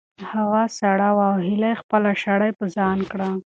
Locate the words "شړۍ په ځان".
2.21-2.97